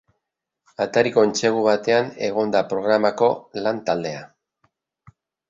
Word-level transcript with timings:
Atariko 0.85 1.25
entsegu 1.27 1.61
batean 1.67 2.09
egon 2.29 2.55
da 2.57 2.63
programako 2.73 3.29
lan-taldea. 3.67 4.27